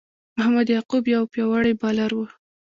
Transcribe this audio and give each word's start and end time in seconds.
محمد 0.35 0.67
یعقوب 0.75 1.03
یو 1.15 1.23
پياوړی 1.33 1.73
بالر 1.81 2.11
وو. 2.15 2.25